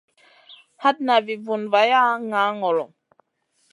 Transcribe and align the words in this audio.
Hatna 0.83 1.15
vi 1.25 1.35
vunna 1.45 1.69
vaya 1.73 2.01
ŋaa 2.29 2.49
ŋolo. 2.59 2.85